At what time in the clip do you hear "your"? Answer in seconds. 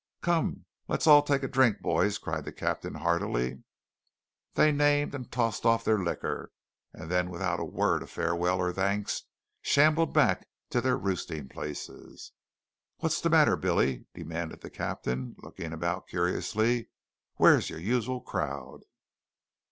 17.69-17.77